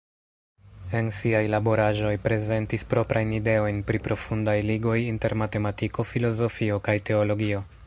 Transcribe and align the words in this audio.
En 0.99 1.09
siaj 1.17 1.41
laboraĵoj 1.55 2.13
prezentis 2.23 2.87
proprajn 2.95 3.35
ideojn 3.41 3.83
pri 3.91 4.01
profundaj 4.09 4.57
ligoj 4.71 4.97
inter 5.03 5.39
matematiko, 5.45 6.07
filozofio 6.15 6.81
kaj 6.89 7.01
teologio. 7.11 7.65